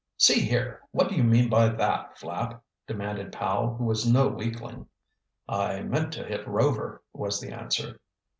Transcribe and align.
"See 0.17 0.39
here, 0.39 0.81
what 0.89 1.09
do 1.09 1.15
you 1.15 1.23
mean 1.23 1.47
by 1.47 1.69
that, 1.69 2.17
Flapp?" 2.17 2.63
demanded 2.87 3.31
Powell, 3.31 3.75
who 3.75 3.83
was 3.85 4.11
no 4.11 4.29
weakling. 4.29 4.87
"I 5.47 5.81
meant 5.81 6.11
to 6.13 6.25
hit 6.25 6.47
Rover," 6.47 7.03
was 7.13 7.39
the 7.39 7.51
answer. 7.51 7.99